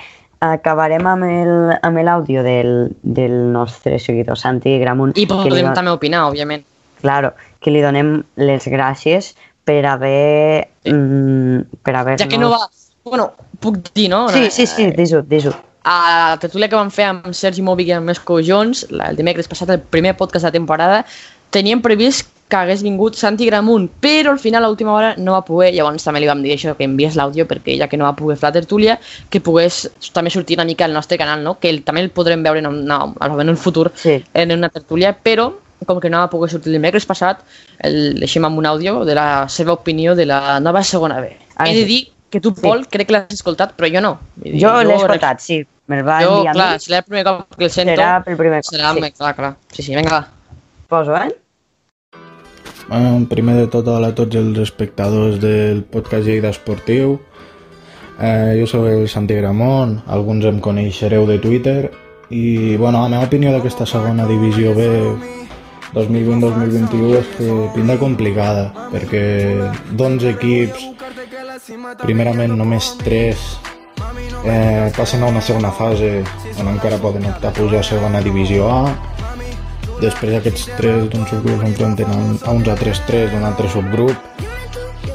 [0.40, 5.16] Acabarem amb l'àudio del, del nostre seguidor Santi Gramunt.
[5.16, 6.62] I podem don- també opinar, òbviament.
[7.02, 9.34] Claro, que li donem les gràcies
[9.66, 10.68] per haver...
[10.86, 12.68] Mm, per haver Ja que no va...
[13.06, 14.28] Bueno, puc dir, no?
[14.30, 15.52] Sí, sí, sí, dis-ho, dis-ho.
[15.86, 15.96] A
[16.32, 19.70] la tertúlia que vam fer amb Sergi Movic i amb Mesco Jones, el dimecres passat,
[19.74, 21.04] el primer podcast de la temporada,
[21.54, 25.42] teníem previst que hagués vingut Santi Gramunt, però al final a l'última hora no va
[25.46, 28.14] poder, llavors també li vam dir això, que envies l'àudio perquè ja que no va
[28.18, 28.98] poder fer la tertúlia,
[29.30, 31.56] que pogués també sortir una mica al nostre canal, no?
[31.58, 34.20] que el, també el podrem veure en, una, en un futur Sí.
[34.34, 35.52] en una tertúlia, però
[35.84, 37.42] com que no va poder sortir el dimecres passat,
[37.84, 41.36] el deixem amb un àudio de la seva opinió de la nova segona B.
[41.56, 41.86] Ah, He de sí.
[41.86, 44.18] dir que tu, Pol, crec que l'has escoltat, però jo no.
[44.36, 45.60] Dir, Jo l'he escoltat, sí.
[45.86, 46.82] Me'l va jo, enviar a clar, mi.
[46.82, 47.92] serà el primer cop que el sento.
[47.94, 49.02] Serà pel primer cop, Serà, sí.
[49.04, 49.12] sí.
[49.20, 49.52] clar, clar.
[49.72, 50.26] Sí, sí, vinga, va.
[50.88, 51.36] Poso, eh?
[52.88, 57.16] Bueno, primer de tot, hola a tots els espectadors del podcast Lleida Esportiu.
[58.18, 61.90] Eh, jo sóc el Santi Gramont, alguns em coneixereu de Twitter
[62.30, 64.86] i bueno, la meva opinió d'aquesta segona divisió B
[65.96, 69.22] 2020-2021 és que pinta complicada perquè
[69.96, 70.84] d'11 equips
[72.02, 73.44] primerament només 3
[74.44, 76.20] eh, passen a una segona fase
[76.60, 78.82] on encara poden optar a pujar a segona divisió A.
[79.96, 84.12] Després aquests tres d'un subgrup s'enfronten a, un- a uns altres tres d'un altre subgrup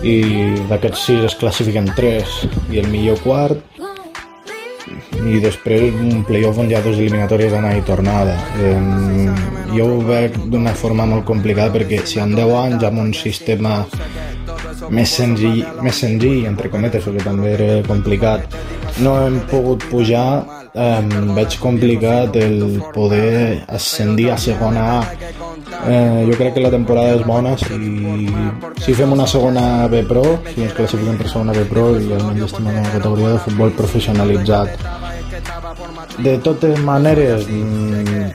[0.02, 0.16] i
[0.72, 3.62] d'aquests sis es classifiquen tres i el millor quart
[5.28, 9.34] i després un playoff on hi ha dues eliminatòries d'anada i tornada eh,
[9.76, 13.82] jo ho veig d'una forma molt complicada perquè si en 10 anys amb un sistema
[14.92, 18.58] més senzill, més senzill entre cometes, perquè també era complicat
[19.00, 25.00] no hem pogut pujar um, veig complicat el poder ascendir a segona A.
[25.88, 27.78] Eh, jo crec que la temporada és bona si,
[28.84, 32.50] si fem una segona B Pro, si ens classifiquem per segona B Pro i almenys
[32.50, 35.01] estem en una categoria de futbol professionalitzat.
[36.22, 38.32] De totes maneres, mmm,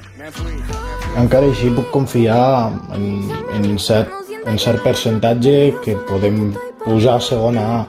[1.20, 3.06] encara així puc confiar en,
[3.56, 4.12] en, cert,
[4.46, 6.50] en cert percentatge que podem
[6.84, 7.80] pujar a segona A.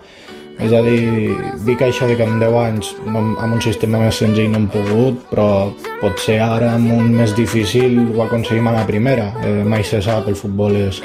[0.57, 1.35] És a dir,
[1.67, 4.69] dic això de que en 10 anys no, amb un sistema més senzill no hem
[4.73, 5.49] pogut, però
[6.01, 9.29] potser ara amb un més difícil ho aconseguim a la primera.
[9.45, 11.03] Eh, mai se sap, el futbol és...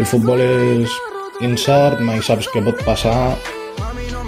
[0.00, 0.94] El futbol és
[1.44, 3.34] incert, mai saps què pot passar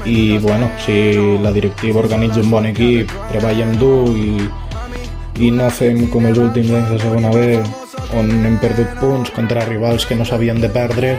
[0.04, 4.48] i bueno, si la directiva organitza un bon equip, treballem dur i,
[5.40, 7.62] i no fem com els últims anys de segona B
[8.18, 11.16] on hem perdut punts contra rivals que no s'havien de perdre,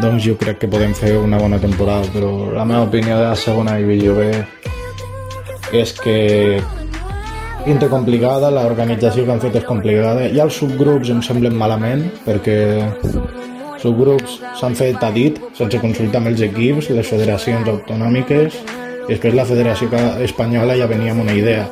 [0.00, 3.36] doncs jo crec que podem fer una bona temporada, però la meva opinió de la
[3.38, 4.30] segona divisió B
[5.74, 6.16] és que
[7.64, 12.58] pinta complicada, l'organització que han fet és complicada, i els subgrups em semblen malament, perquè
[13.84, 18.60] subgrups s'han fet a dit, sense consultar amb els equips, les federacions autonòmiques,
[19.04, 19.90] i després la federació
[20.24, 21.66] espanyola ja venia amb una idea,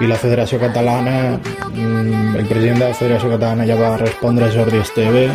[0.00, 1.38] i la federació catalana,
[1.72, 5.26] mm, el president de la federació catalana ja va respondre a Jordi Esteve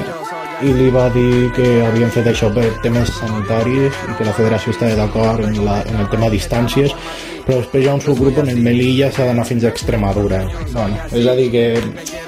[0.63, 4.71] i li va dir que havien fet això per temes sanitaris i que la federació
[4.75, 6.95] estava d'acord en, la, en el tema distàncies
[7.45, 10.41] però després hi ha un subgrup on el Melilla s'ha d'anar fins a Extremadura.
[10.71, 11.65] Bueno, és a dir que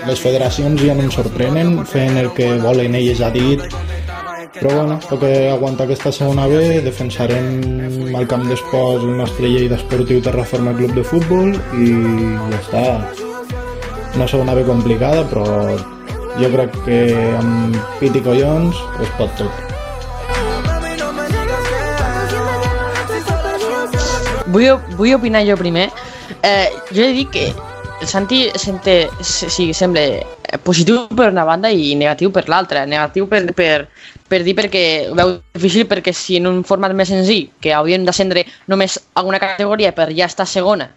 [0.06, 3.66] les federacions ja no ens sorprenen fent el que volen elles a dit.
[4.58, 10.22] Però bueno, que aguantar aquesta segona B defensarem al camp d'esports el nostre llei d'esportiu
[10.22, 11.92] Terraforma Club de Futbol i
[12.54, 12.86] ja està.
[14.18, 15.46] Una segona B complicada però
[16.38, 17.00] jo crec que
[17.40, 19.64] amb pit i collons es pot tot.
[24.54, 25.90] Vull, vull opinar jo primer.
[26.46, 27.48] Eh, jo he dit que
[28.02, 30.06] el Santi sente, sí, sembla
[30.64, 32.86] positiu per una banda i negatiu per l'altra.
[32.86, 33.88] Negatiu per, per,
[34.30, 38.06] per dir perquè ho veu difícil perquè si en un format més senzill, que hauríem
[38.06, 40.92] d'ascendre només a una categoria per ja estar segona,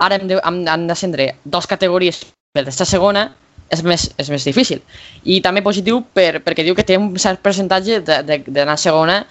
[0.00, 3.30] ara hem d'ascendre dos categories per estar segona,
[3.70, 4.82] és més, és més difícil.
[5.24, 9.22] I també positiu per, perquè diu que té un cert percentatge d'anar segona,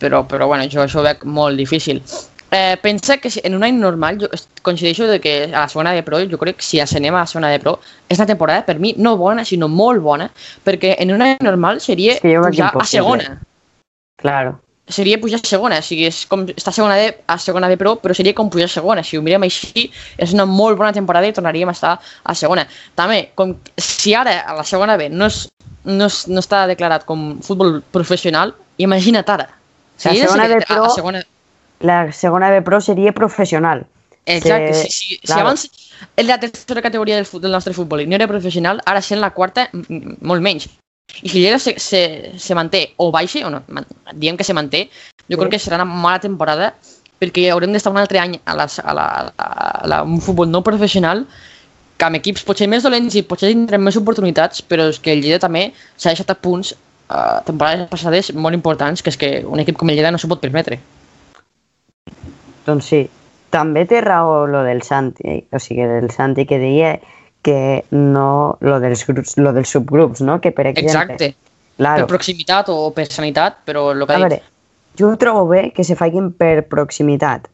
[0.00, 2.02] però, però bueno, jo això ho veig molt difícil.
[2.52, 4.28] Eh, pensa que en un any normal, jo
[4.60, 7.30] coincideixo de que a la segona de Pro, jo crec que si ascenem a la
[7.30, 7.78] segona de Pro,
[8.08, 10.28] és una temporada per mi no bona, sinó molt bona,
[10.66, 13.38] perquè en un any normal seria sí, ja a segona.
[14.20, 17.68] Claro seria pujar a segona, o sigui, és com està a segona D, a segona
[17.70, 19.04] B Pro, però seria com pujar a segona.
[19.06, 22.66] Si ho mirem així, és una molt bona temporada i tornaríem a estar a segona.
[22.98, 25.46] També, com si ara a la segona B no, és,
[25.84, 29.48] no, és, no està declarat com futbol professional, imagina't ara.
[29.96, 31.24] Si la segona B Pro, a, segona...
[31.86, 33.86] la segona B Pro seria professional.
[34.26, 35.26] Exacte, si, si, claro.
[35.26, 35.82] si abans
[36.16, 39.68] en la tercera categoria del, del nostre futbol no era professional, ara sent la quarta
[39.72, 40.68] molt menys.
[41.20, 43.62] I si Lleida se, se, se manté o baixa, o no,
[44.14, 44.88] diem que se manté,
[45.28, 45.40] jo sí.
[45.40, 46.72] crec que serà una mala temporada
[47.22, 49.06] perquè haurem d'estar un altre any a, la, a, la,
[49.38, 51.26] a la, un futbol no professional
[51.98, 55.22] que amb equips potser més dolents i potser tindrem més oportunitats, però és que el
[55.22, 56.72] Lleida també s'ha deixat a punts
[57.12, 60.18] a uh, temporades passades molt importants, que és que un equip com el Lleida no
[60.18, 60.80] s'ho pot permetre.
[62.66, 63.04] Doncs sí,
[63.54, 65.40] també té raó lo del Santi, eh?
[65.52, 66.96] o sigui, el Santi que deia
[67.42, 70.40] que no lo dels, grups, lo dels subgrups, no?
[70.40, 70.90] Que per exemple...
[70.90, 71.34] Exacte.
[71.76, 72.04] Claro.
[72.04, 74.28] Per proximitat o per sanitat, però el que ha dit...
[74.28, 74.42] Veure,
[74.98, 77.48] jo ho trobo bé que se facin per proximitat,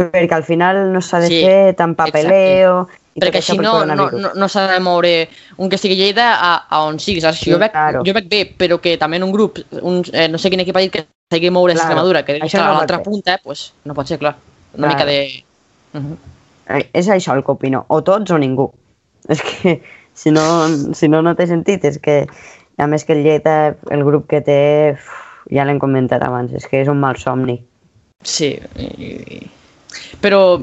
[0.00, 2.80] perquè al final no s'ha de sí, fer tant papeleo...
[2.86, 3.04] Exacte.
[3.18, 5.10] Perquè així no, no, no, no s'ha de moure
[5.58, 7.24] un que estigui Lleida a, a on siguis.
[7.26, 8.04] Ara, si sí, jo, veig, claro.
[8.06, 10.78] jo veig bé, però que també en un grup, un, eh, no sé quin equip
[10.78, 11.88] ha dit que s'hagi de moure claro.
[11.88, 14.36] Extremadura, que deu estar a l'altra punta, eh, pues, no pot ser, clar.
[14.76, 14.94] Una claro.
[14.94, 15.44] mica de...
[15.98, 16.84] Uh -huh.
[16.92, 17.84] És això el que opino.
[17.88, 18.70] O tots o ningú.
[19.32, 19.78] És que
[20.18, 20.44] si no,
[20.94, 21.84] si no, no té sentit.
[21.84, 22.22] És que,
[22.78, 24.60] a més que el Lleida, el grup que té,
[25.54, 27.58] ja l'hem comentat abans, és que és un mal somni.
[28.26, 28.56] Sí,
[30.22, 30.58] però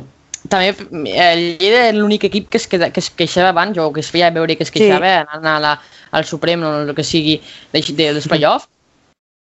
[0.51, 4.04] també el Lleida és l'únic equip que es, que, que es queixava abans, o que
[4.04, 5.23] es feia veure que es queixava sí.
[5.23, 5.75] anant a la,
[6.15, 7.39] al Suprem o el que sigui
[7.71, 8.69] de, de, dels playoffs,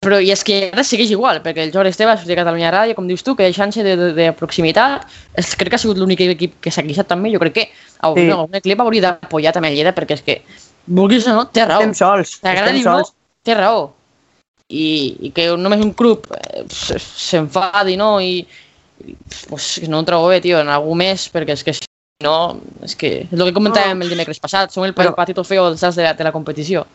[0.03, 2.71] però i és que ara segueix igual, perquè el Jordi Esteve ha sortit a Catalunya
[2.73, 5.07] Ràdio, com dius tu, que deixant-se de, de, de proximitat,
[5.39, 8.27] és, crec que ha sigut l'únic equip que s'ha queixat també, jo crec que sí.
[8.27, 10.39] no, un equip hauria d'apoyar també el Lleida, perquè és que,
[10.87, 11.81] vulguis o no, té raó.
[11.81, 12.37] Estem sols.
[12.43, 12.99] T'agrada dir no,
[13.45, 13.87] té raó.
[14.73, 14.85] I,
[15.27, 18.15] I que només un club eh, s'enfadi, no?
[18.23, 18.43] I,
[19.49, 21.87] pues, no ho trobo bé, tio, en algú més, perquè és que si
[22.23, 24.05] no, és que és el que comentàvem no.
[24.05, 26.85] el dimecres passat, som el, el patito feo de la, de la competició.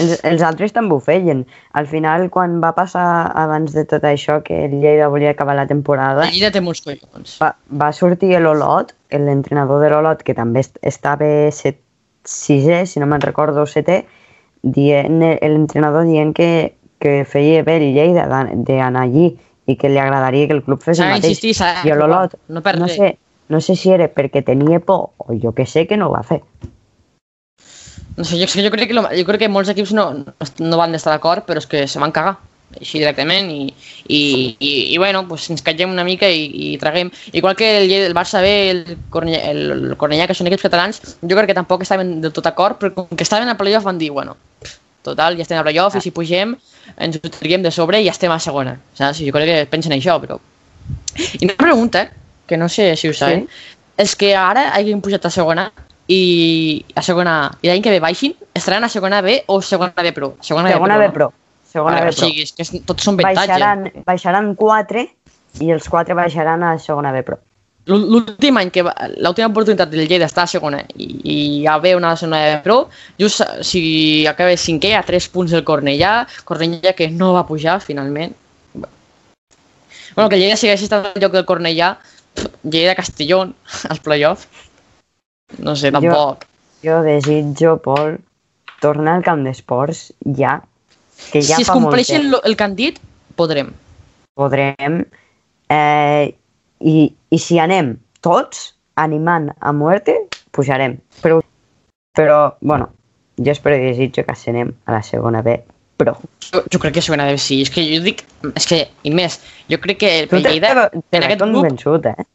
[0.00, 1.44] Els, els altres també ho feien.
[1.78, 3.04] Al final, quan va passar
[3.36, 6.24] abans de tot això, que el Lleida volia acabar la temporada...
[6.26, 7.36] El Lleida té molts collons.
[7.42, 11.78] Va, va sortir l'Olot, l'entrenador de l'Olot, que també est- estava set,
[12.24, 14.00] sisè, si no me'n recordo, setè,
[14.62, 16.48] dient, l'entrenador dient que,
[16.98, 19.34] que feia bé el Lleida d'an- d'anar allí
[19.66, 21.38] i que li agradaria que el club fes el mateix.
[21.84, 23.18] de I l'Olot, no no, sé,
[23.48, 26.22] no sé si era perquè tenia por o jo que sé que no ho va
[26.22, 26.40] fer.
[28.16, 30.92] No sé, jo, jo, crec que, lo- jo crec que molts equips no, no, van
[30.94, 32.36] d'estar d'acord, però és que se van cagar
[32.74, 33.64] així directament i,
[34.10, 34.20] i,
[34.58, 37.10] i, i bueno, pues ens callem una mica i, i traguem.
[37.32, 38.80] Igual que el, el Barça B, el
[39.14, 42.46] Cornellà, el, el Cornellà, que són equips catalans, jo crec que tampoc estaven del tot
[42.46, 44.36] d'acord, però com que estaven a playoff van dir, bueno,
[45.06, 46.56] total, ja estem a playoff i si pugem
[46.96, 48.78] ens ho triguem de sobre i ja estem a segona.
[48.98, 49.22] Saps?
[49.22, 50.40] Jo crec que pensen això, però...
[51.38, 52.08] I una pregunta,
[52.46, 53.72] que no sé si ho saben, sí?
[54.02, 55.68] és que ara hagin pujat a segona
[56.08, 60.12] i a segona i l'any que ve baixin, estaran a segona B o segona B
[60.12, 60.34] Pro?
[60.40, 61.12] Segona, Segona B no?
[61.12, 61.32] Pro.
[61.72, 62.26] Segona B o Pro.
[62.26, 63.46] sigui, és que és, tots són ventatge.
[63.48, 65.06] Baixaran, baixaran 4
[65.64, 67.38] i els 4 baixaran a segona B Pro.
[67.86, 68.80] L'ú- L'últim any, que
[69.20, 72.78] l'última oportunitat del Lleida està a segona i, i va haver una segona B Pro,
[73.20, 78.32] just si acaba cinquè a 3 punts del Cornellà, Cornellà que no va pujar finalment.
[80.14, 81.96] Bueno, que el Lleida segueix estant al lloc del Cornellà,
[82.34, 83.54] pff, Lleida Castellón,
[83.90, 84.48] als playoffs.
[85.58, 86.46] No sé, tampoc.
[86.84, 88.18] Jo desitjo, Pol,
[88.80, 90.58] tornar al camp d'esports ja,
[91.32, 92.30] que ja si es fa molt compleixen temps.
[92.32, 92.98] lo- el que han dit,
[93.36, 93.70] podrem.
[94.34, 95.04] Podrem.
[95.70, 96.34] Eh,
[96.80, 100.18] i, I si anem tots animant a muerte,
[100.52, 100.98] pujarem.
[101.22, 101.40] Però,
[102.14, 102.90] però bueno,
[103.38, 105.56] jo espero i desitjo que anem a la segona B,
[105.98, 106.14] però
[106.44, 107.62] Jo, jo crec que segona B sí.
[107.62, 108.22] És que jo dic...
[108.54, 109.40] És que, i més,
[109.70, 112.26] jo crec que tu el Lleida, veig grup, convençut, eh?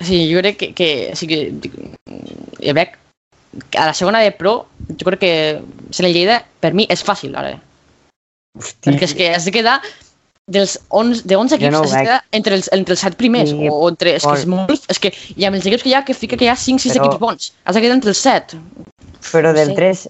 [0.00, 1.38] Sí, jo crec que, que sí que
[2.62, 2.92] jo veig
[3.70, 5.32] que a la segona de Pro, jo crec que
[5.90, 7.56] ser el Lleida, per mi, és fàcil ara.
[8.58, 9.78] Hosti, Perquè és que has de quedar
[10.48, 12.06] dels 11, de 11 Jo equips, no veig.
[12.06, 14.98] quedar entre els, entre els 7 primers, Sí, o entre, és que és molt, és
[15.02, 17.04] que hi ha els equips que hi ha que fica que hi ha 5-6 Però-
[17.08, 18.56] equips bons, has de quedar entre els 7.
[19.32, 19.74] però del sé.
[19.74, 20.08] 3,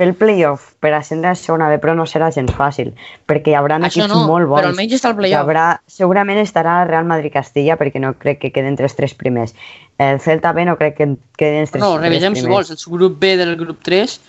[0.00, 2.94] fer el playoff per ascendre a segona B, però no serà gens fàcil,
[3.28, 4.62] perquè hi haurà Això equips no, molt bons.
[4.62, 5.44] però almenys està Hi playoff.
[5.44, 9.52] haurà, segurament estarà Real Madrid-Castilla, perquè no crec que queden entre els tres primers.
[9.98, 12.78] El Celta B no crec que queden els tres, No, tres revisem si vols, el
[12.80, 14.20] subgrup B del grup 3,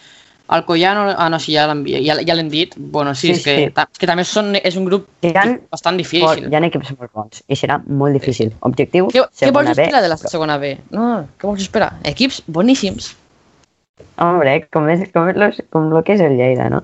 [0.52, 3.54] Alcoyano, ah no, sí, ja l'han ja, ja l'hem dit, bueno, sí, Sí, és que,
[3.56, 3.72] sí.
[3.72, 6.50] ta- que també són, és un grup Hi ha, bastant hi difícil.
[6.54, 8.52] ha equips molt bons i serà molt difícil.
[8.60, 9.82] Objectiu, Què, què vols segona B.
[9.82, 10.78] esperar de la segona B?
[10.92, 11.94] No, què vols esperar?
[12.04, 13.16] Equips boníssims.
[14.22, 16.84] Hombre, com és, com, és lo, com lo que és el Lleida, no?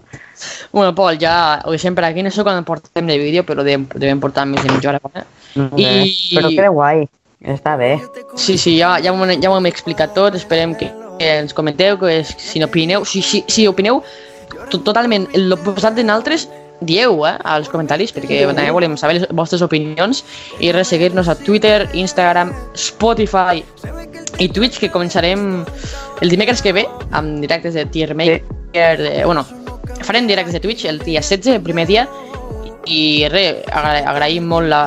[0.72, 3.88] Bueno, Pol, ja ho deixem per aquí, no sé quan portem de vídeo, però devem,
[3.96, 5.02] devem portar més de mitja hora.
[5.16, 5.24] Eh?
[5.78, 5.86] I...
[5.86, 7.08] I- Però queda guai,
[7.56, 7.96] està bé.
[8.36, 12.20] Sí, sí, ja, ja, ja ho hem explicat tot, esperem que, que ens comenteu, que
[12.22, 14.04] és- si n'opineu, si, si, si opineu
[14.72, 16.48] to, totalment l'oposat de naltres,
[16.80, 20.20] dieu eh, als comentaris, perquè també volem saber les vostres opinions
[20.62, 23.64] i res, seguir-nos a Twitter, Instagram, Spotify
[24.40, 25.64] i Twitch, que començarem
[26.22, 26.86] el dimecres que ve
[27.18, 29.46] amb directes de Tier Maker, de, bueno,
[30.06, 32.08] farem directes de Twitch el dia 16, el primer dia,
[32.88, 34.82] i res, agra agraïm molt la,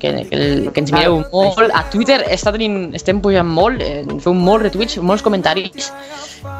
[0.00, 1.70] que, el, que ens mireu molt.
[1.74, 5.92] A Twitter està tenint, estem pujant molt, eh, feu molts retuits, molts comentaris,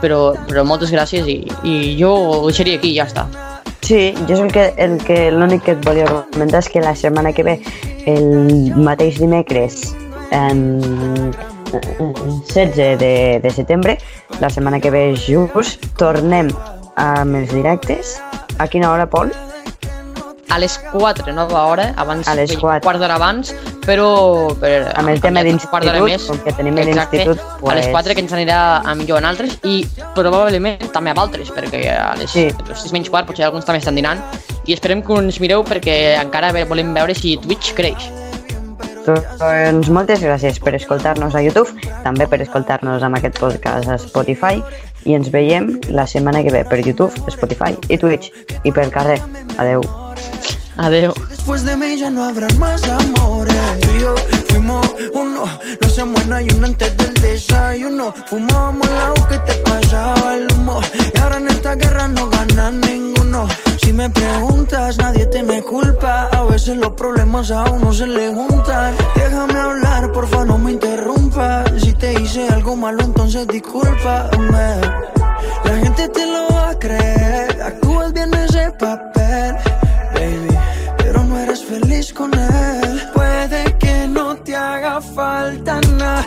[0.03, 3.27] però, però moltes gràcies i, i jo ho deixaria aquí i ja està.
[3.87, 6.95] Sí, jo és el que, el que l'únic que et volia comentar és que la
[6.99, 7.61] setmana que ve,
[8.11, 9.93] el mateix dimecres,
[10.35, 10.65] en
[11.73, 13.99] 16 de, de setembre,
[14.41, 16.51] la setmana que ve just, tornem
[16.97, 18.17] amb els directes.
[18.59, 19.33] A quina hora, Pol?
[20.49, 22.83] A les 4, nova hora, abans A les feia un 4.
[22.85, 23.51] quart d'hora abans,
[23.85, 28.21] però per, Amb el tema d'institut, com que tenim l'institut, a les pues- 4 que
[28.23, 32.49] ens anirà a millor en altres i probablement també a altres, perquè a les, Sí.
[32.51, 32.57] sí.
[32.69, 34.23] les 6 menys quart potser alguns també estan dinant
[34.65, 38.09] i esperem que ens mireu perquè encara volem veure si Twitch creix.
[39.07, 41.71] Doncs moltes gràcies per escoltar-nos a YouTube,
[42.03, 44.59] també per escoltar-nos amb aquest podcast a Spotify
[45.07, 48.33] i ens veiem la setmana que ve per YouTube, Spotify i Twitch
[48.65, 49.21] i pel carrer.
[49.63, 49.85] Adeu.
[50.77, 51.15] Adeu.
[51.31, 53.55] Después de mí ya no habrá más amores.
[53.81, 54.15] Tú y yo
[54.49, 55.45] fuimos uno,
[55.81, 58.13] no se muera y uno antes del desayuno.
[58.27, 60.81] Fumábamos el agua que te pasaba el humo.
[61.15, 63.47] Y ahora en esta guerra no gana ninguno.
[63.87, 66.29] Si me preguntas, nadie tiene culpa.
[66.33, 68.93] A veces los problemas a uno se le juntan.
[69.15, 71.71] Déjame hablar, porfa, no me interrumpas.
[71.81, 74.81] Si te hice algo malo, entonces discúlpame.
[75.65, 77.63] La gente te lo va a creer.
[77.63, 79.55] Actúas bien ese papel,
[80.15, 80.59] baby.
[80.99, 83.03] Pero no eres feliz con él.
[83.15, 86.27] Puede que no te haga falta nada,